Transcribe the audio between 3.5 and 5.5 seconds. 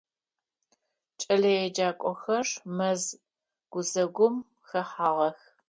гузэгум хэхьагъэх.